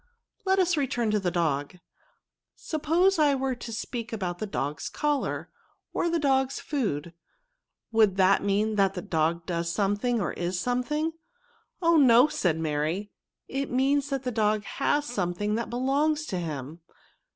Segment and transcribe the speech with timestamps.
[0.45, 1.79] "Let us return to tho^idpg;
[2.55, 5.51] suppose I were to speak about the dog's collar,
[5.93, 7.13] or the dog's food,
[7.91, 11.13] would that mean that the dog does something, or is something?""
[11.83, 11.97] Oh!
[11.97, 13.11] no," said Mary;"
[13.47, 16.79] it means that the dog has something that belongs to him.